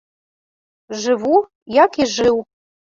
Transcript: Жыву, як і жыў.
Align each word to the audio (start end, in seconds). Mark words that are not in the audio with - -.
Жыву, 1.03 1.37
як 1.83 2.03
і 2.03 2.11
жыў. 2.19 2.45